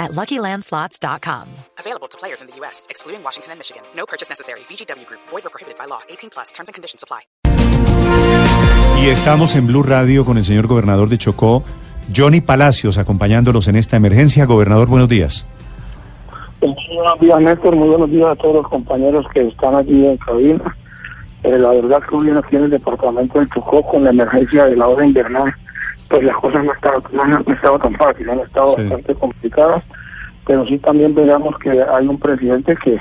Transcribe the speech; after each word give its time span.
at 0.00 0.12
LuckyLandSlots.com. 0.12 1.48
Available 1.78 2.08
to 2.08 2.18
players 2.18 2.40
in 2.40 2.48
the 2.48 2.56
U.S., 2.62 2.86
excluding 2.90 3.22
Washington 3.22 3.52
and 3.52 3.60
Michigan. 3.60 3.82
No 3.94 4.06
purchase 4.06 4.28
necessary. 4.28 4.60
VGW 4.60 5.06
Group. 5.06 5.20
Void 5.28 5.46
or 5.46 5.50
prohibited 5.50 5.78
by 5.78 5.84
law. 5.84 6.00
18 6.08 6.30
plus. 6.30 6.50
Terms 6.52 6.68
and 6.68 6.74
conditions 6.74 7.04
apply. 7.04 7.20
Y 9.00 9.08
estamos 9.08 9.54
en 9.54 9.66
Blue 9.66 9.82
Radio 9.82 10.24
con 10.24 10.36
el 10.36 10.44
señor 10.44 10.66
gobernador 10.66 11.08
de 11.08 11.16
Chocó, 11.18 11.62
Johnny 12.14 12.40
Palacios, 12.40 12.98
acompañándolos 12.98 13.68
en 13.68 13.76
esta 13.76 13.96
emergencia. 13.96 14.44
Gobernador, 14.46 14.88
buenos 14.88 15.08
días. 15.08 15.46
Buenos 16.60 17.20
días, 17.20 17.40
Néstor. 17.40 17.74
Muy 17.76 17.88
buenos 17.88 18.10
días 18.10 18.28
a 18.28 18.36
todos 18.36 18.56
los 18.56 18.68
compañeros 18.68 19.24
que 19.32 19.48
están 19.48 19.74
aquí 19.74 20.06
en 20.06 20.16
cabina. 20.18 20.76
Eh, 21.42 21.56
la 21.56 21.70
verdad 21.70 22.02
que 22.06 22.14
hoy 22.14 22.30
aquí 22.30 22.56
en 22.56 22.64
el 22.64 22.70
departamento 22.70 23.38
del 23.38 23.48
Chocó 23.48 23.82
con 23.82 24.04
la 24.04 24.10
emergencia 24.10 24.66
de 24.66 24.76
la 24.76 24.88
hora 24.88 25.06
invernal, 25.06 25.54
pues 26.10 26.24
las 26.24 26.36
cosas 26.36 26.64
no 26.64 26.72
estaban 26.72 27.02
no, 27.12 27.22
han 27.22 27.44
estado 27.46 27.78
tan 27.78 27.94
fáciles, 27.94 28.28
han 28.32 28.40
estado 28.40 28.74
Sí. 28.76 28.82
bastante 28.82 29.14
complicadas, 29.14 29.84
pero 30.44 30.66
sí 30.66 30.76
también 30.78 31.14
veamos 31.14 31.56
que 31.58 31.70
hay 31.70 32.06
un 32.08 32.18
presidente 32.18 32.76
que, 32.76 32.98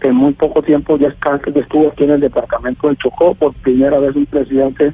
que 0.00 0.08
en 0.08 0.14
muy 0.14 0.34
poco 0.34 0.62
tiempo 0.62 0.98
ya 0.98 1.08
está, 1.08 1.38
que 1.38 1.58
estuvo 1.58 1.88
aquí 1.88 2.04
en 2.04 2.10
el 2.10 2.20
departamento 2.20 2.86
del 2.88 2.98
Chocó, 2.98 3.34
por 3.34 3.54
primera 3.54 3.98
vez 3.98 4.14
un 4.14 4.26
presidente 4.26 4.92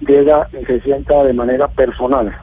llega 0.00 0.48
y 0.58 0.64
se 0.64 0.80
sienta 0.80 1.22
de 1.24 1.34
manera 1.34 1.68
personal 1.68 2.34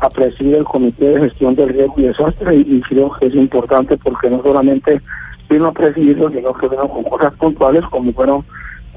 a 0.00 0.10
presidir 0.10 0.56
el 0.56 0.64
Comité 0.64 1.10
de 1.10 1.20
Gestión 1.20 1.54
del 1.54 1.68
Riesgo 1.68 1.94
y 1.98 2.02
Desastre 2.02 2.56
y, 2.56 2.60
y 2.62 2.80
creo 2.82 3.12
que 3.18 3.26
es 3.26 3.34
importante 3.34 3.96
porque 3.96 4.28
no 4.28 4.42
solamente 4.42 5.00
vino 5.48 5.66
a 5.66 5.72
presidirlo, 5.72 6.30
sino 6.30 6.52
que 6.54 6.68
vino 6.68 6.88
con 6.88 7.04
cosas 7.04 7.32
puntuales 7.34 7.84
como 7.90 8.12
fueron 8.12 8.44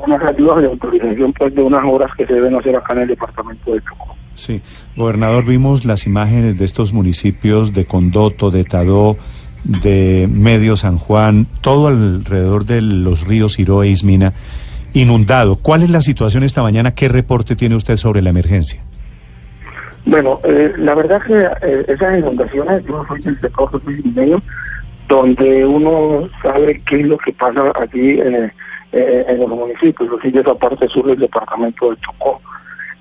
unas 0.05 0.23
ayudas 0.23 0.57
de 0.61 0.67
autorización 0.67 1.33
pues 1.33 1.53
de 1.53 1.61
unas 1.61 1.83
obras 1.85 2.09
que 2.17 2.25
se 2.25 2.33
deben 2.33 2.55
hacer 2.55 2.75
acá 2.75 2.93
en 2.93 2.99
el 2.99 3.07
departamento 3.09 3.73
de 3.73 3.81
Chocó. 3.81 4.15
Sí, 4.35 4.61
gobernador, 4.95 5.45
vimos 5.45 5.85
las 5.85 6.05
imágenes 6.07 6.57
de 6.57 6.65
estos 6.65 6.93
municipios 6.93 7.73
de 7.73 7.85
Condoto, 7.85 8.51
de 8.51 8.63
Tadó, 8.63 9.17
de 9.63 10.27
Medio 10.31 10.75
San 10.75 10.97
Juan, 10.97 11.45
todo 11.61 11.87
alrededor 11.87 12.65
de 12.65 12.81
los 12.81 13.27
ríos 13.27 13.59
Iroa 13.59 13.85
e 13.85 13.89
Ismina, 13.89 14.33
inundado. 14.93 15.57
¿Cuál 15.57 15.83
es 15.83 15.89
la 15.89 16.01
situación 16.01 16.43
esta 16.43 16.63
mañana? 16.63 16.95
¿Qué 16.95 17.09
reporte 17.09 17.55
tiene 17.55 17.75
usted 17.75 17.97
sobre 17.97 18.21
la 18.21 18.31
emergencia? 18.31 18.81
Bueno, 20.05 20.39
eh, 20.43 20.73
la 20.77 20.95
verdad 20.95 21.21
que 21.25 21.37
eh, 21.37 21.85
esas 21.87 22.17
inundaciones, 22.17 22.83
yo 22.85 23.05
soy 23.07 23.21
del 23.21 23.39
sector 23.39 23.71
Jesús 23.71 24.05
medio, 24.13 24.41
donde 25.07 25.65
uno 25.65 26.29
sabe 26.41 26.81
qué 26.85 27.01
es 27.01 27.07
lo 27.07 27.17
que 27.17 27.31
pasa 27.33 27.71
aquí 27.79 28.19
eh, 28.19 28.51
eh, 28.91 29.25
en 29.27 29.39
los 29.39 29.49
municipios, 29.49 30.09
soy 30.21 30.31
de 30.31 30.41
esa 30.41 30.55
parte 30.55 30.87
sur 30.87 31.05
del 31.05 31.19
departamento 31.19 31.91
de 31.91 31.97
Chocó. 32.01 32.41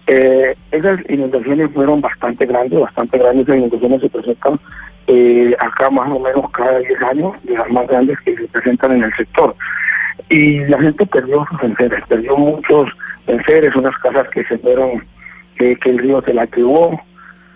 Eh, 0.07 0.55
esas 0.73 0.99
inundaciones 1.09 1.71
fueron 1.73 2.01
bastante 2.01 2.45
grandes, 2.47 2.81
bastante 2.81 3.19
grandes, 3.19 3.45
esas 3.47 3.57
inundaciones 3.59 4.01
se 4.01 4.11
presentan 4.11 4.59
eh, 5.07 5.55
acá 5.61 5.91
más 5.91 6.11
o 6.11 6.19
menos 6.19 6.51
cada 6.51 6.79
10 6.79 7.03
años, 7.03 7.33
de 7.45 7.55
las 7.55 7.69
más 7.71 7.87
grandes 7.87 8.19
que 8.21 8.37
se 8.37 8.49
presentan 8.49 8.93
en 8.93 9.05
el 9.05 9.15
sector. 9.17 9.55
Y 10.29 10.59
la 10.67 10.81
gente 10.81 11.07
perdió 11.07 11.47
sus 11.51 11.63
enseres, 11.63 12.03
perdió 12.09 12.37
muchos 12.37 12.89
enseres, 13.27 13.75
unas 13.77 13.97
casas 13.99 14.29
que 14.31 14.45
se 14.45 14.59
fueron 14.59 15.05
que, 15.57 15.77
el 15.85 15.99
río 15.99 16.23
se 16.23 16.35
la 16.35 16.47
llevó. 16.47 17.01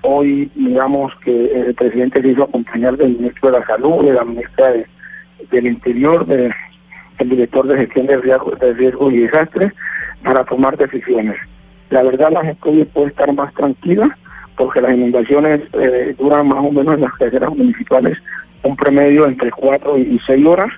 Hoy, 0.02 0.50
digamos 0.54 1.12
que 1.24 1.52
el 1.52 1.74
presidente 1.74 2.22
se 2.22 2.28
hizo 2.28 2.44
acompañar 2.44 2.96
del 2.96 3.16
ministro 3.16 3.50
de 3.50 3.58
la 3.60 3.66
Salud, 3.66 4.04
de 4.04 4.12
la 4.12 4.24
ministra 4.24 4.70
de- 4.72 4.86
del 5.50 5.66
Interior, 5.66 6.26
de- 6.26 6.52
del 7.18 7.28
director 7.28 7.66
de 7.66 7.78
gestión 7.78 8.06
de 8.06 8.18
riesgo, 8.18 8.52
de 8.52 8.72
riesgo 8.74 9.10
y 9.10 9.18
desastres, 9.20 9.72
para 10.22 10.44
tomar 10.44 10.76
decisiones. 10.76 11.36
La 11.90 12.02
verdad, 12.02 12.30
la 12.32 12.44
gente 12.44 12.68
hoy 12.68 12.84
puede 12.84 13.08
estar 13.08 13.32
más 13.32 13.52
tranquila 13.54 14.16
porque 14.56 14.80
las 14.80 14.92
inundaciones 14.94 15.60
eh, 15.74 16.14
duran 16.18 16.48
más 16.48 16.58
o 16.64 16.70
menos 16.72 16.94
en 16.94 17.02
las 17.02 17.12
carreteras 17.14 17.54
municipales 17.54 18.18
un 18.62 18.74
promedio 18.76 19.26
entre 19.26 19.50
cuatro 19.50 19.96
y 19.98 20.18
seis 20.26 20.44
horas, 20.44 20.68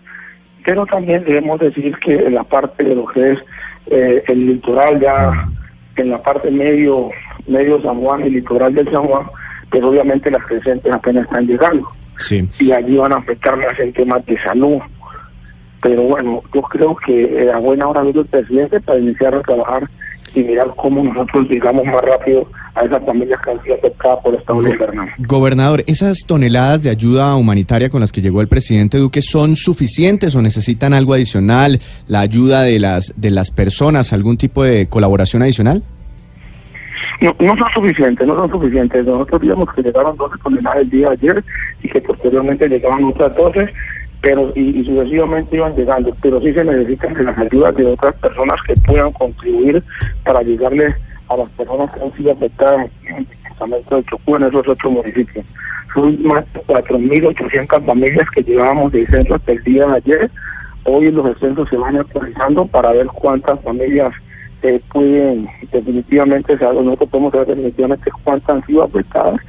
pero 0.64 0.84
también 0.86 1.24
debemos 1.24 1.58
decir 1.60 1.96
que 1.98 2.14
en 2.26 2.34
la 2.34 2.44
parte 2.44 2.84
de 2.84 2.94
lo 2.94 3.06
que 3.06 3.32
es 3.32 3.38
eh, 3.86 4.22
el 4.26 4.46
litoral 4.46 5.00
ya 5.00 5.48
en 5.96 6.10
la 6.10 6.22
parte 6.22 6.50
medio 6.50 7.10
medio 7.46 7.80
San 7.82 8.00
Juan 8.00 8.26
y 8.26 8.30
litoral 8.30 8.74
del 8.74 8.90
San 8.92 9.04
Juan, 9.04 9.26
pero 9.70 9.88
obviamente 9.88 10.30
las 10.30 10.44
crecientes 10.44 10.92
apenas 10.92 11.24
están 11.24 11.46
llegando 11.46 11.88
Sí. 12.18 12.48
y 12.58 12.72
allí 12.72 12.96
van 12.96 13.12
a 13.12 13.16
afectar 13.16 13.56
más 13.56 13.78
en 13.78 13.92
temas 13.92 14.26
de 14.26 14.36
salud. 14.42 14.78
Pero 15.80 16.02
bueno, 16.02 16.42
yo 16.52 16.62
creo 16.62 16.96
que 16.96 17.44
eh, 17.44 17.52
a 17.52 17.58
buena 17.58 17.86
hora 17.86 18.02
vino 18.02 18.20
el 18.20 18.26
presidente 18.26 18.80
para 18.80 18.98
iniciar 18.98 19.34
a 19.36 19.40
trabajar 19.42 19.88
y 20.38 20.44
mirar 20.44 20.72
cómo 20.76 21.02
nosotros 21.02 21.48
llegamos 21.48 21.84
más 21.84 22.02
rápido 22.02 22.46
a 22.74 22.84
esas 22.84 23.04
familias 23.04 23.40
que 23.42 23.50
han 23.50 23.62
sido 23.62 23.74
afectadas 23.74 24.18
por 24.22 24.34
esta 24.34 24.52
ola 24.52 24.70
invernal. 24.70 25.08
Gobernador, 25.18 25.84
¿esas 25.86 26.18
toneladas 26.26 26.82
de 26.82 26.90
ayuda 26.90 27.34
humanitaria 27.36 27.90
con 27.90 28.00
las 28.00 28.12
que 28.12 28.20
llegó 28.20 28.40
el 28.40 28.48
presidente 28.48 28.98
Duque 28.98 29.22
son 29.22 29.56
suficientes 29.56 30.34
o 30.34 30.42
necesitan 30.42 30.94
algo 30.94 31.14
adicional? 31.14 31.80
¿La 32.06 32.20
ayuda 32.20 32.62
de 32.62 32.78
las, 32.78 33.14
de 33.16 33.30
las 33.30 33.50
personas, 33.50 34.12
algún 34.12 34.36
tipo 34.36 34.62
de 34.62 34.88
colaboración 34.88 35.42
adicional? 35.42 35.82
No, 37.20 37.34
no 37.40 37.56
son 37.56 37.68
suficientes, 37.74 38.26
no 38.26 38.36
son 38.36 38.50
suficientes. 38.50 39.04
Nosotros 39.04 39.40
vimos 39.40 39.74
que 39.74 39.82
llegaron 39.82 40.16
12 40.16 40.36
toneladas 40.42 40.78
el 40.82 40.90
día 40.90 41.08
de 41.08 41.12
ayer 41.14 41.44
y 41.82 41.88
que 41.88 42.00
posteriormente 42.00 42.68
llegaban 42.68 43.04
otras 43.04 43.34
12, 43.34 43.68
pero 44.20 44.52
y, 44.54 44.80
y 44.80 44.84
sucesivamente 44.84 45.56
iban 45.56 45.76
llegando. 45.76 46.14
Pero 46.22 46.40
sí 46.40 46.52
se 46.52 46.64
necesitan 46.64 47.14
de 47.14 47.24
las 47.24 47.38
ayudas 47.38 47.74
de 47.76 47.86
otras 47.86 48.14
personas 48.16 48.60
que 48.66 48.74
puedan 48.74 49.12
contribuir 49.12 49.82
para 50.24 50.42
llegarle 50.42 50.94
a 51.28 51.36
las 51.36 51.48
personas 51.50 51.92
que 51.92 52.00
han 52.00 52.12
sido 52.16 52.32
afectadas 52.32 52.90
en 53.06 53.16
el 53.16 53.26
departamento 53.26 53.96
de 53.96 54.04
Chocó, 54.04 54.36
en 54.36 54.44
esos 54.44 54.68
otros 54.68 54.92
municipios. 54.92 55.44
Son 55.94 56.22
más 56.22 56.44
de 56.52 56.60
4.800 56.62 57.84
familias 57.84 58.30
que 58.30 58.42
llevábamos 58.42 58.92
de 58.92 59.06
censo 59.06 59.34
hasta 59.34 59.52
el 59.52 59.62
día 59.64 59.86
de 59.86 59.96
ayer. 59.96 60.30
Hoy 60.84 61.10
los 61.10 61.38
censos 61.38 61.68
se 61.68 61.76
van 61.76 61.96
actualizando 61.96 62.66
para 62.66 62.92
ver 62.92 63.06
cuántas 63.06 63.60
familias 63.60 64.12
eh, 64.62 64.80
pueden 64.92 65.48
definitivamente 65.70 66.58
saber, 66.58 66.82
nosotros 66.82 67.10
podemos 67.10 67.32
saber 67.32 67.48
definitivamente 67.48 68.10
cuántas 68.24 68.56
han 68.56 68.66
sido 68.66 68.84
afectadas 68.84 69.40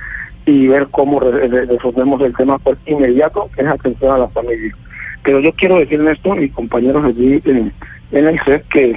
y 0.50 0.68
ver 0.68 0.88
cómo 0.92 1.20
re- 1.20 1.48
re- 1.48 1.66
resolvemos 1.66 2.22
el 2.22 2.36
tema 2.36 2.58
pues, 2.60 2.78
inmediato, 2.86 3.50
que 3.56 3.62
es 3.62 3.68
atención 3.68 4.12
a 4.12 4.18
las 4.18 4.34
familias. 4.34 4.76
Pero 5.24 5.40
yo 5.40 5.52
quiero 5.54 5.78
decir 5.78 6.02
esto, 6.02 6.36
mis 6.36 6.52
compañeros 6.54 7.06
allí 7.06 7.42
en, 7.46 7.72
en 8.12 8.28
el 8.28 8.40
CEP, 8.42 8.68
que 8.70 8.96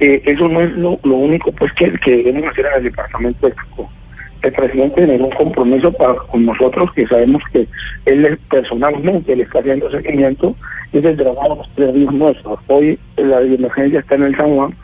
eh, 0.00 0.22
eso 0.24 0.48
no 0.48 0.60
es 0.60 0.72
lo, 0.76 0.98
único 1.04 1.52
pues 1.52 1.72
que, 1.74 1.92
que 1.98 2.22
debemos 2.24 2.50
hacer 2.50 2.66
en 2.66 2.74
el 2.78 2.84
departamento 2.84 3.46
de 3.46 3.54
Chocó. 3.54 3.90
El 4.42 4.52
presidente 4.52 5.06
tiene 5.06 5.22
un 5.22 5.30
compromiso 5.30 5.92
para 5.92 6.14
con 6.14 6.44
nosotros 6.44 6.90
que 6.94 7.06
sabemos 7.06 7.42
que 7.52 7.68
él 8.06 8.38
personalmente 8.50 9.36
le 9.36 9.44
está 9.44 9.60
haciendo 9.60 9.88
seguimiento 9.90 10.56
es 10.92 11.04
el 11.04 11.16
dragado 11.16 11.50
de 11.50 11.56
los 11.56 11.70
tres 11.74 11.94
ríos 11.94 12.12
nuestros. 12.12 12.58
Hoy 12.66 12.98
la 13.16 13.40
emergencia 13.40 14.00
está 14.00 14.16
en 14.16 14.24
el 14.24 14.36
San 14.36 14.54
Juan, 14.54 14.74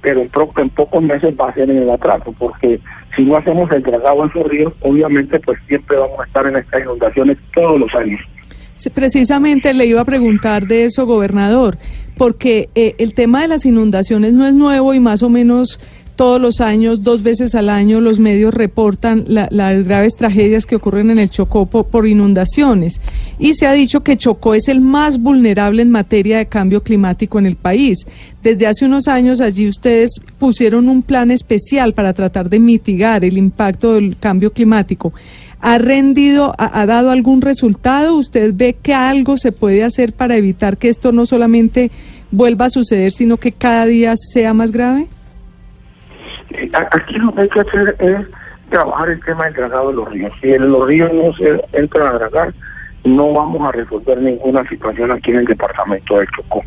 pero 0.00 0.20
en, 0.20 0.30
en 0.56 0.70
pocos 0.70 1.02
meses 1.02 1.34
va 1.38 1.48
a 1.48 1.54
ser 1.54 1.70
en 1.70 1.78
el 1.78 1.90
atraso, 1.90 2.34
porque 2.38 2.80
si 3.16 3.24
no 3.24 3.36
hacemos 3.36 3.70
el 3.72 3.82
dragado 3.82 4.24
en 4.24 4.30
esos 4.30 4.48
ríos, 4.48 4.72
obviamente 4.80 5.38
pues 5.40 5.58
siempre 5.68 5.96
vamos 5.96 6.20
a 6.20 6.24
estar 6.24 6.46
en 6.46 6.56
estas 6.56 6.82
inundaciones 6.82 7.38
todos 7.54 7.78
los 7.78 7.94
años. 7.94 8.20
Precisamente 8.94 9.74
le 9.74 9.84
iba 9.84 10.00
a 10.00 10.06
preguntar 10.06 10.66
de 10.66 10.84
eso, 10.86 11.04
gobernador, 11.04 11.76
porque 12.16 12.70
eh, 12.74 12.94
el 12.98 13.12
tema 13.12 13.42
de 13.42 13.48
las 13.48 13.66
inundaciones 13.66 14.32
no 14.32 14.46
es 14.46 14.54
nuevo 14.54 14.94
y 14.94 15.00
más 15.00 15.22
o 15.22 15.28
menos 15.28 15.80
todos 16.20 16.38
los 16.38 16.60
años, 16.60 17.02
dos 17.02 17.22
veces 17.22 17.54
al 17.54 17.70
año, 17.70 18.02
los 18.02 18.18
medios 18.18 18.52
reportan 18.52 19.24
la- 19.26 19.48
las 19.50 19.84
graves 19.86 20.16
tragedias 20.16 20.66
que 20.66 20.76
ocurren 20.76 21.08
en 21.10 21.18
el 21.18 21.30
Chocó 21.30 21.64
po- 21.64 21.84
por, 21.84 22.06
inundaciones. 22.06 23.00
Y 23.38 23.54
se 23.54 23.66
ha 23.66 23.72
dicho 23.72 24.02
que 24.02 24.18
Chocó 24.18 24.52
es 24.52 24.68
el 24.68 24.82
más 24.82 25.18
vulnerable 25.18 25.80
en 25.80 25.90
materia 25.90 26.36
de 26.36 26.44
cambio 26.44 26.82
climático 26.82 27.38
en 27.38 27.46
el 27.46 27.56
país. 27.56 28.06
Desde 28.42 28.66
hace 28.66 28.84
unos 28.84 29.08
años 29.08 29.40
allí 29.40 29.66
ustedes 29.66 30.20
pusieron 30.38 30.90
un 30.90 31.00
plan 31.00 31.30
especial 31.30 31.94
para 31.94 32.12
tratar 32.12 32.50
de 32.50 32.60
mitigar 32.60 33.24
el 33.24 33.38
impacto 33.38 33.94
del 33.94 34.18
cambio 34.18 34.52
climático. 34.52 35.14
¿Ha 35.62 35.78
rendido, 35.78 36.52
ha, 36.58 36.82
ha 36.82 36.84
dado 36.84 37.12
algún 37.12 37.40
resultado? 37.40 38.14
¿Usted 38.18 38.52
ve 38.54 38.76
que 38.82 38.92
algo 38.92 39.38
se 39.38 39.52
puede 39.52 39.84
hacer 39.84 40.12
para 40.12 40.36
evitar 40.36 40.76
que 40.76 40.90
esto 40.90 41.12
no 41.12 41.24
solamente 41.24 41.90
vuelva 42.30 42.66
a 42.66 42.70
suceder, 42.70 43.12
sino 43.12 43.38
que 43.38 43.52
cada 43.52 43.86
día 43.86 44.14
sea 44.18 44.52
más 44.52 44.70
grave? 44.70 45.06
Aquí 46.92 47.14
lo 47.14 47.34
que 47.34 47.42
hay 47.42 47.48
que 47.48 47.60
hacer 47.60 47.96
es 47.98 48.26
trabajar 48.70 49.10
el 49.10 49.24
tema 49.24 49.44
del 49.44 49.54
dragado 49.54 49.88
de 49.88 49.94
los 49.94 50.10
ríos. 50.10 50.32
Si 50.40 50.52
en 50.52 50.70
los 50.70 50.86
ríos 50.86 51.12
no 51.12 51.32
se 51.34 51.62
entran 51.72 52.08
a 52.08 52.18
dragar, 52.18 52.54
no 53.04 53.32
vamos 53.32 53.68
a 53.68 53.72
resolver 53.72 54.18
ninguna 54.18 54.66
situación 54.68 55.10
aquí 55.10 55.30
en 55.30 55.38
el 55.38 55.44
departamento 55.46 56.18
del 56.18 56.28
Chocó. 56.36 56.62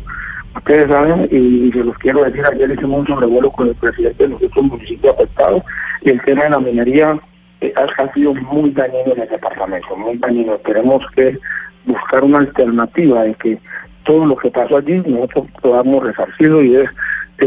Ustedes 0.56 0.88
saben, 0.88 1.28
y, 1.30 1.70
se 1.72 1.84
los 1.84 1.96
quiero 1.98 2.24
decir, 2.24 2.44
ayer 2.46 2.70
hicimos 2.70 3.00
un 3.00 3.06
sobrevuelo 3.06 3.50
con 3.50 3.68
el 3.68 3.74
presidente 3.74 4.22
de 4.22 4.28
los 4.30 4.42
otros 4.42 4.64
municipios 4.64 5.14
afectados 5.14 5.62
y 6.02 6.10
el 6.10 6.22
tema 6.22 6.44
de 6.44 6.50
la 6.50 6.60
minería 6.60 7.18
eh, 7.60 7.74
ha 7.76 8.14
sido 8.14 8.34
muy 8.34 8.70
dañino 8.70 9.12
en 9.14 9.22
el 9.22 9.28
departamento, 9.28 9.96
muy 9.96 10.16
dañino. 10.18 10.56
Tenemos 10.58 11.04
que 11.16 11.38
buscar 11.86 12.24
una 12.24 12.38
alternativa 12.38 13.24
de 13.24 13.34
que 13.34 13.58
todo 14.04 14.26
lo 14.26 14.36
que 14.36 14.50
pasó 14.50 14.76
allí 14.76 15.02
nosotros 15.06 15.46
podamos 15.60 16.04
resarcirlo 16.04 16.62
y 16.62 16.76
es 16.76 16.90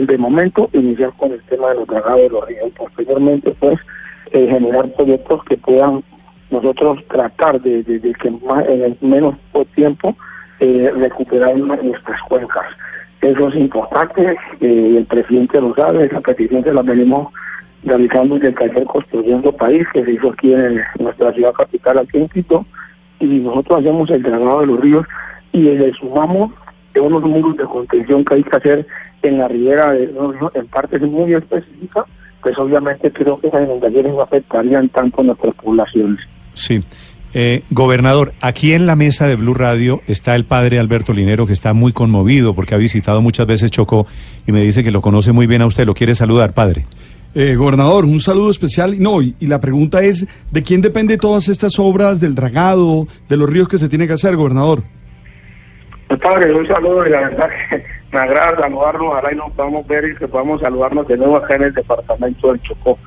de 0.06 0.18
momento 0.18 0.70
iniciar 0.74 1.14
con 1.18 1.32
el 1.32 1.42
tema 1.44 1.70
de 1.70 1.76
los 1.76 1.88
dragados 1.88 2.22
de 2.22 2.30
los 2.30 2.48
ríos, 2.48 2.72
posteriormente 2.78 3.56
pues 3.60 3.80
eh, 4.32 4.48
generar 4.50 4.92
proyectos 4.94 5.44
que 5.46 5.58
puedan 5.58 6.04
nosotros 6.50 7.04
tratar 7.08 7.62
de, 7.62 7.84
que 8.22 8.32
más, 8.32 8.66
en 8.68 8.84
el 8.84 8.98
menos 9.02 9.36
tiempo 9.76 10.16
eh, 10.60 10.92
recuperar 10.96 11.58
nuestras 11.58 12.22
cuencas. 12.28 12.66
Eso 13.22 13.50
es 13.50 13.56
importante, 13.56 14.38
eh, 14.62 14.96
el 14.98 15.06
presidente 15.06 15.60
lo 15.60 15.74
sabe, 15.76 16.06
esa 16.06 16.22
petición 16.22 16.64
se 16.64 16.74
la 16.74 16.82
venimos 16.82 17.34
realizando 17.84 18.36
desde 18.36 18.50
el 18.50 18.56
taller 18.56 18.86
Construyendo 18.86 19.52
País, 19.52 19.86
que 19.94 20.04
se 20.04 20.12
hizo 20.12 20.32
aquí 20.32 20.54
en 20.54 20.82
nuestra 21.00 21.34
ciudad 21.34 21.54
capital, 21.54 22.00
aquí 22.00 22.18
en 22.18 22.30
Quito, 22.30 22.66
y 23.20 23.26
nosotros 23.26 23.80
hacemos 23.80 24.10
el 24.10 24.22
dragado 24.22 24.62
de 24.62 24.68
los 24.68 24.80
ríos 24.80 25.06
y 25.52 25.62
le 25.62 25.92
sumamos 25.94 26.52
unos 27.00 27.24
muros 27.24 27.58
de 27.58 27.66
contención 27.66 28.24
que 28.24 28.36
hay 28.36 28.44
que 28.44 28.56
hacer 28.56 28.88
en 29.22 29.38
la 29.38 29.48
ribera, 29.48 29.92
de, 29.92 30.14
en 30.54 30.68
partes 30.68 31.02
muy 31.02 31.34
específicas, 31.34 32.06
pues 32.42 32.58
obviamente 32.58 33.12
creo 33.12 33.40
que 33.40 33.48
esas 33.48 33.64
inundaciones 33.64 34.14
no 34.14 34.22
afectarían 34.22 34.90
tanto 34.90 35.22
a 35.22 35.24
nuestras 35.26 35.56
poblaciones. 35.56 36.20
Sí. 36.54 36.84
Eh, 37.34 37.64
gobernador, 37.70 38.34
aquí 38.42 38.74
en 38.74 38.86
la 38.86 38.96
mesa 38.96 39.28
de 39.28 39.36
Blue 39.36 39.54
Radio 39.54 40.02
está 40.08 40.36
el 40.36 40.46
padre 40.46 40.80
Alberto 40.80 41.14
Linero, 41.14 41.46
que 41.46 41.54
está 41.54 41.74
muy 41.74 41.92
conmovido 41.92 42.56
porque 42.56 42.74
ha 42.74 42.78
visitado 42.78 43.22
muchas 43.22 43.46
veces 43.46 43.70
Chocó 43.70 44.08
y 44.48 44.52
me 44.52 44.62
dice 44.62 44.84
que 44.84 44.92
lo 44.92 45.02
conoce 45.02 45.34
muy 45.34 45.46
bien 45.46 45.62
a 45.62 45.66
usted. 45.66 45.86
¿Lo 45.86 45.94
quiere 45.94 46.16
saludar, 46.16 46.54
padre? 46.54 46.86
Eh, 47.36 47.56
gobernador, 47.56 48.06
un 48.06 48.20
saludo 48.20 48.50
especial. 48.50 48.96
No, 49.00 49.22
y, 49.22 49.36
la 49.42 49.60
pregunta 49.60 50.02
es, 50.02 50.26
¿de 50.52 50.64
quién 50.64 50.82
depende 50.82 51.18
todas 51.18 51.50
estas 51.50 51.78
obras 51.78 52.20
del 52.20 52.34
dragado, 52.34 53.08
de 53.30 53.38
los 53.38 53.50
ríos 53.50 53.68
que 53.68 53.78
se 53.78 53.90
tiene 53.90 54.08
que 54.08 54.14
hacer, 54.14 54.36
gobernador? 54.36 54.84
Pues, 56.08 56.22
padre, 56.22 56.54
un 56.54 56.68
saludo 56.68 57.06
y 57.06 57.10
la 57.10 57.22
verdad 57.22 57.50
que 57.70 57.84
me 58.12 58.20
agrada 58.20 58.58
saludarnos, 58.58 59.12
ojalá 59.12 59.34
y 59.34 59.36
nos 59.36 59.52
podamos 59.52 59.88
ver 59.88 60.06
y 60.10 60.16
que 60.16 60.28
podamos 60.28 60.62
saludarnos 60.62 61.08
de 61.08 61.18
nuevo 61.18 61.38
acá 61.38 61.56
en 61.56 61.64
el 61.64 61.74
departamento 61.74 62.52
del 62.52 62.62
Chocó. 62.62 62.98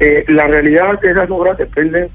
Eh, 0.00 0.24
la 0.28 0.46
realidad 0.46 0.94
es 0.94 1.00
que 1.00 1.10
esas 1.10 1.30
obras 1.30 1.56
dependen 1.56 2.10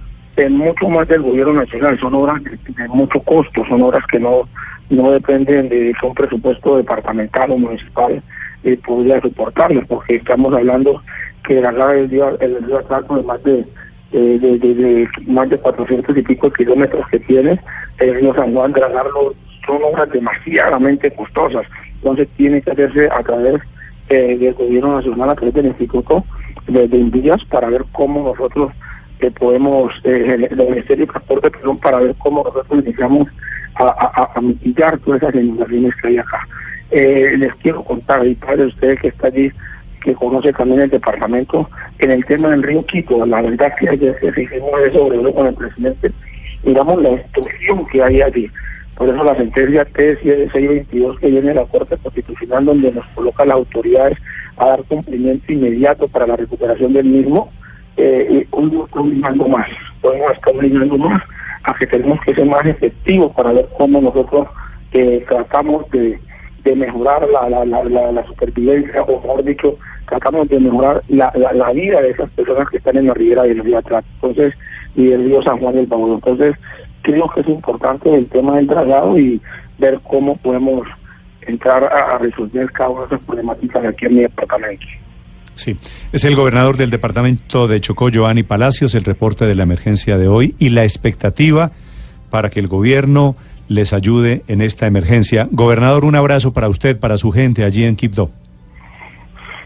mucho 0.50 0.88
más 0.88 1.08
del 1.08 1.22
gobierno 1.22 1.54
nacional, 1.54 2.00
son 2.00 2.14
obras 2.16 2.42
de, 2.44 2.88
mucho 2.88 3.20
costo, 3.22 3.66
son 3.68 3.82
obras 3.82 4.04
que 4.12 4.20
no, 4.20 4.48
no 4.90 5.12
dependen 5.12 5.70
de 5.70 5.94
un 6.02 6.16
presupuesto 6.16 6.78
departamental 6.78 7.52
o 7.52 7.58
municipal 7.58 8.24
eh, 8.64 8.78
podría 8.86 9.20
soportarlas, 9.22 9.86
porque 9.88 10.16
estamos 10.16 10.54
hablando 10.54 11.02
que 11.44 11.60
la 11.60 11.94
el 11.94 12.10
río, 12.10 12.40
el 12.40 12.64
río 12.64 12.78
Atraco 12.78 13.18
de 13.18 13.24
más 13.24 13.44
de, 13.44 13.66
de, 14.12 15.10
más 15.26 15.50
de 15.50 15.58
400 15.58 16.16
y 16.16 16.22
pico 16.22 16.52
kilómetros 16.52 17.08
que 17.10 17.20
tiene, 17.20 17.60
río 18.00 18.34
San 18.36 18.54
Juan, 18.54 18.72
dragarlo 18.72 19.34
son 19.66 19.80
obras 19.84 20.10
demasiadamente 20.12 21.12
costosas, 21.12 21.66
entonces 21.96 22.28
tiene 22.38 22.62
que 22.62 22.72
hacerse 22.72 23.10
a 23.12 23.22
través 23.24 23.62
eh, 24.10 24.38
del 24.38 24.54
gobierno 24.54 24.96
nacional, 24.96 25.30
a 25.30 25.36
través 25.36 25.54
del 25.54 25.68
Instituto 25.68 26.26
de, 26.68 26.88
de 26.88 27.38
para 27.50 27.70
ver 27.70 27.86
cómo 27.92 28.24
nosotros 28.24 28.72
que 29.20 29.32
podemos, 29.32 29.94
eh, 30.04 30.48
el 30.50 30.58
Ministerio 30.58 31.06
de 31.06 31.12
Transporte, 31.12 31.52
perdón, 31.52 31.78
para 31.78 32.00
ver 32.00 32.16
cómo 32.18 32.44
nosotros 32.44 32.84
iniciamos 32.84 33.28
a, 33.76 34.32
a, 34.36 34.42
mitigar 34.42 34.98
todas 35.00 35.22
esas 35.22 35.36
inundaciones 35.36 35.94
que 36.02 36.08
hay 36.08 36.18
acá. 36.18 36.48
Eh, 36.90 37.36
les 37.38 37.54
quiero 37.56 37.84
contar, 37.84 38.26
y 38.26 38.36
padre, 38.36 38.66
usted 38.66 38.98
que 39.00 39.10
está 39.10 39.28
allí, 39.28 39.52
que 40.04 40.14
conoce 40.16 40.52
también 40.54 40.82
el 40.82 40.90
departamento, 40.90 41.70
en 42.00 42.12
el 42.12 42.26
tema 42.26 42.50
del 42.50 42.64
río 42.64 42.86
Quito, 42.86 43.26
la 43.26 43.42
verdad 43.42 43.74
que 43.80 43.90
ayer 43.90 44.18
hicimos 44.22 44.72
eso 44.84 45.08
con 45.34 45.48
el 45.48 45.54
presidente, 45.54 46.12
digamos 46.64 47.02
la 47.02 47.12
instrucción 47.12 47.86
que 47.88 48.04
hay 48.04 48.22
allí. 48.22 48.52
Por 49.02 49.10
eso 49.10 49.24
la 49.24 49.36
sentencia 49.36 49.88
T622 49.94 51.18
que 51.18 51.32
viene 51.32 51.48
de 51.48 51.56
la 51.56 51.66
Corte 51.66 51.98
Constitucional, 51.98 52.66
donde 52.66 52.92
nos 52.92 53.04
coloca 53.16 53.44
las 53.44 53.56
autoridades 53.56 54.16
a 54.58 54.68
dar 54.68 54.84
cumplimiento 54.84 55.52
inmediato 55.52 56.08
para 56.08 56.28
la 56.28 56.36
recuperación 56.36 56.94
del 56.94 57.06
mismo, 57.06 57.52
eh, 57.98 58.46
está 58.48 59.00
obligando 59.00 59.48
más, 59.48 59.68
no 60.04 60.12
está 60.14 60.52
obligando 60.52 61.00
más 61.00 61.20
a 61.64 61.74
que 61.74 61.88
tenemos 61.88 62.22
que 62.22 62.36
ser 62.36 62.46
más 62.46 62.64
efectivos 62.64 63.32
para 63.36 63.54
ver 63.54 63.68
cómo 63.76 64.02
nosotros 64.02 64.48
eh, 64.92 65.26
tratamos 65.28 65.90
de, 65.90 66.20
mejorar 66.76 67.28
la, 67.28 67.50
la, 67.50 67.66
la, 67.66 68.12
la, 68.12 68.26
supervivencia, 68.28 69.02
o 69.02 69.20
mejor 69.20 69.44
dicho, 69.44 69.80
tratamos 70.08 70.48
de 70.48 70.60
mejorar 70.60 71.02
la, 71.08 71.34
la, 71.36 71.72
vida 71.72 72.04
de 72.04 72.12
esas 72.12 72.30
personas 72.34 72.70
que 72.70 72.78
están 72.78 72.98
en 72.98 73.08
la 73.08 73.16
ribera 73.16 73.42
del 73.42 73.64
río 73.64 73.80
Atrás, 73.80 74.06
entonces, 74.14 74.54
y 74.96 75.08
del 75.08 75.26
río 75.26 75.42
San 75.42 75.58
Juan 75.58 75.74
del 75.74 75.88
Baúl. 75.88 76.14
Entonces, 76.14 76.56
creo 77.02 77.30
que 77.30 77.42
es 77.42 77.48
importante 77.48 78.14
el 78.14 78.28
tema 78.28 78.58
del 78.58 78.68
traslado 78.68 79.18
y 79.18 79.42
ver 79.78 80.00
cómo 80.04 80.36
podemos 80.38 80.88
entrar 81.42 81.84
a, 81.84 82.16
a 82.16 82.18
resolver 82.20 82.72
cada 82.72 82.90
una 82.90 83.02
de 83.02 83.08
esas 83.08 83.22
problemáticas 83.22 83.86
aquí 83.86 84.06
en 84.06 84.16
mi 84.16 84.22
departamento. 84.22 84.86
Sí, 85.56 85.78
es 86.12 86.24
el 86.24 86.36
gobernador 86.36 86.78
del 86.78 86.90
departamento 86.90 87.68
de 87.68 87.82
Chocó, 87.82 88.10
Joanny 88.14 88.44
Palacios, 88.44 88.96
el 88.96 89.04
reporte 89.04 89.46
de 89.46 89.56
la 89.56 89.64
emergencia 89.64 90.18
de 90.18 90.28
hoy 90.28 90.56
y 90.58 90.70
la 90.70 90.84
expectativa 90.84 91.72
para 92.30 92.50
que 92.50 92.60
el 92.60 92.68
gobierno 92.68 93.36
les 93.68 93.94
ayude 93.94 94.44
en 94.48 94.62
esta 94.62 94.88
emergencia. 94.88 95.48
Gobernador, 95.52 96.06
un 96.06 96.16
abrazo 96.16 96.52
para 96.52 96.68
usted, 96.68 97.00
para 97.00 97.18
su 97.18 97.32
gente 97.32 97.64
allí 97.64 97.84
en 97.84 97.96
Quibdó. 97.96 98.32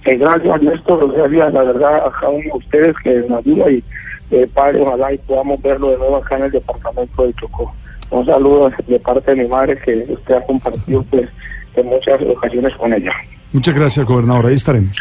Eh, 0.05 0.17
gracias, 0.17 0.61
Néstor. 0.61 1.11
Gracias, 1.13 1.53
la 1.53 1.63
verdad, 1.63 2.05
a 2.05 2.11
cada 2.11 2.29
uno 2.29 2.43
de 2.43 2.57
ustedes 2.57 2.95
que 3.03 3.23
nos 3.27 3.39
ayuda 3.39 3.71
y, 3.71 3.83
eh, 4.31 4.47
padre, 4.53 4.81
ojalá 4.81 5.13
y 5.13 5.17
podamos 5.19 5.61
verlo 5.61 5.89
de 5.89 5.97
nuevo 5.97 6.17
acá 6.17 6.37
en 6.37 6.43
el 6.43 6.51
departamento 6.51 7.25
de 7.25 7.33
Chocó. 7.33 7.73
Un 8.09 8.25
saludo 8.25 8.71
de 8.87 8.99
parte 8.99 9.33
de 9.33 9.43
mi 9.43 9.49
madre 9.49 9.77
que 9.83 10.05
usted 10.09 10.35
ha 10.35 10.45
compartido 10.45 11.03
pues 11.03 11.29
en 11.75 11.85
muchas 11.87 12.21
ocasiones 12.21 12.73
con 12.75 12.93
ella. 12.93 13.11
Muchas 13.51 13.75
gracias, 13.75 14.05
gobernador. 14.05 14.47
Ahí 14.47 14.55
estaremos. 14.55 14.97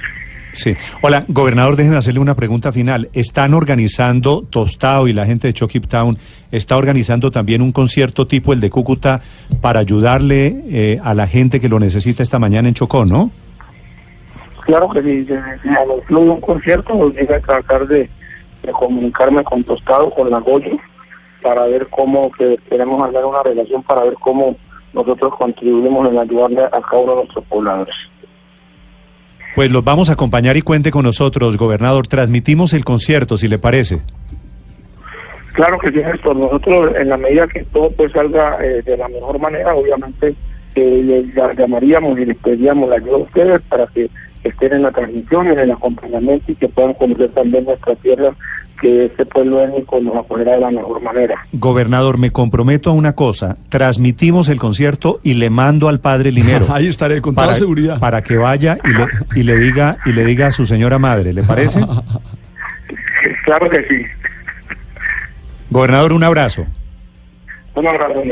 Sí. 0.54 0.76
Hola, 1.02 1.24
gobernador, 1.26 1.74
déjenme 1.74 1.96
hacerle 1.96 2.20
una 2.20 2.36
pregunta 2.36 2.70
final. 2.70 3.08
¿Están 3.12 3.54
organizando, 3.54 4.44
Tostado 4.48 5.08
y 5.08 5.12
la 5.12 5.26
gente 5.26 5.48
de 5.48 5.52
Chokip 5.52 5.86
Town, 5.86 6.16
está 6.52 6.76
organizando 6.76 7.30
también 7.30 7.60
un 7.60 7.72
concierto 7.72 8.26
tipo 8.26 8.52
el 8.52 8.60
de 8.60 8.70
Cúcuta 8.70 9.20
para 9.60 9.80
ayudarle 9.80 10.62
eh, 10.68 11.00
a 11.02 11.14
la 11.14 11.26
gente 11.26 11.58
que 11.58 11.68
lo 11.68 11.80
necesita 11.80 12.22
esta 12.22 12.38
mañana 12.38 12.68
en 12.68 12.74
Chocó, 12.74 13.04
no? 13.04 13.32
Claro 14.60 14.88
que 14.90 15.02
sí, 15.02 15.26
si 15.26 16.14
un 16.14 16.40
concierto, 16.40 16.94
voy 16.94 17.18
a 17.18 17.40
tratar 17.40 17.86
de, 17.86 18.08
comunicarme 18.72 19.44
con 19.44 19.64
Tostado, 19.64 20.10
con 20.10 20.30
la 20.30 20.40
Goyo, 20.40 20.76
para 21.42 21.64
ver 21.64 21.88
cómo 21.90 22.30
que 22.32 22.58
queremos 22.68 23.02
hacer 23.06 23.24
una 23.24 23.42
relación, 23.42 23.82
para 23.82 24.04
ver 24.04 24.14
cómo 24.14 24.56
nosotros 24.92 25.34
contribuimos 25.36 26.10
en 26.10 26.18
ayudarle 26.18 26.64
a 26.64 26.70
cada 26.70 27.02
uno 27.02 27.12
de 27.12 27.16
nuestros 27.18 27.44
pobladores. 27.46 27.94
Pues 29.54 29.70
los 29.70 29.84
vamos 29.84 30.10
a 30.10 30.14
acompañar 30.14 30.56
y 30.56 30.62
cuente 30.62 30.90
con 30.90 31.04
nosotros, 31.04 31.56
gobernador. 31.56 32.08
Transmitimos 32.08 32.72
el 32.74 32.84
concierto, 32.84 33.36
si 33.36 33.46
le 33.46 33.58
parece. 33.58 34.02
Claro 35.52 35.78
que 35.78 35.92
sí, 35.92 36.00
esto. 36.00 36.34
Nosotros, 36.34 36.94
en 36.96 37.08
la 37.08 37.16
medida 37.16 37.46
que 37.46 37.62
todo 37.64 37.90
pues 37.92 38.10
salga 38.12 38.58
eh, 38.60 38.82
de 38.82 38.96
la 38.96 39.06
mejor 39.06 39.38
manera, 39.38 39.74
obviamente 39.74 40.34
eh, 40.74 41.02
les 41.04 41.56
llamaríamos 41.56 42.18
y 42.18 42.24
les 42.24 42.36
pediríamos 42.38 42.88
la 42.88 42.96
ayuda 42.96 43.14
a 43.14 43.18
ustedes 43.18 43.62
para 43.68 43.86
que 43.86 44.10
estén 44.44 44.74
en 44.74 44.82
la 44.82 44.92
transmisión, 44.92 45.48
en 45.48 45.58
el 45.58 45.70
acompañamiento 45.70 46.52
y 46.52 46.54
que 46.54 46.68
puedan 46.68 46.94
conocer 46.94 47.30
también 47.30 47.64
nuestra 47.64 47.94
tierra 47.96 48.34
que 48.80 49.06
este 49.06 49.24
pueblo 49.24 49.62
étnico 49.62 50.00
nos 50.00 50.16
apoyará 50.16 50.52
de 50.52 50.60
la 50.60 50.70
mejor 50.70 51.00
manera. 51.02 51.46
Gobernador, 51.52 52.18
me 52.18 52.30
comprometo 52.30 52.90
a 52.90 52.92
una 52.92 53.14
cosa, 53.14 53.56
transmitimos 53.68 54.48
el 54.48 54.58
concierto 54.58 55.20
y 55.22 55.34
le 55.34 55.48
mando 55.48 55.88
al 55.88 56.00
padre 56.00 56.32
Linero. 56.32 56.66
Ahí 56.70 56.86
estaré 56.86 57.20
con 57.20 57.34
toda 57.34 57.54
seguridad. 57.54 57.98
Para 57.98 58.22
que 58.22 58.36
vaya 58.36 58.78
y 58.84 58.88
le, 58.88 59.06
y 59.40 59.42
le 59.44 59.56
diga 59.56 59.98
y 60.04 60.12
le 60.12 60.24
diga 60.24 60.48
a 60.48 60.52
su 60.52 60.66
señora 60.66 60.98
madre, 60.98 61.32
¿le 61.32 61.42
parece? 61.42 61.80
claro 63.44 63.70
que 63.70 63.86
sí. 63.88 64.02
Gobernador, 65.70 66.12
un 66.12 66.24
abrazo. 66.24 66.66
Un 67.74 67.86
abrazo. 67.86 68.22